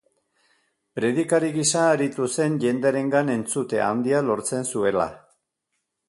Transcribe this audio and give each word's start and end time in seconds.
Predikari 0.99 1.49
gisa 1.57 1.83
aritu 1.89 2.29
zen 2.37 2.55
jendearengan 2.63 3.29
entzute 3.33 3.83
handia 3.89 4.23
lortzen 4.31 4.67
zuela. 4.73 5.07